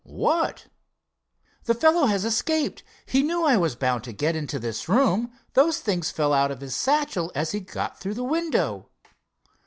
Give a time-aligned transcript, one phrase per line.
[0.03, 0.65] "What?"
[1.65, 2.81] "The fellow has escaped.
[3.05, 5.31] He knew I was bound to get into this room.
[5.53, 8.89] Those things fell out of his satchel as he got through the window."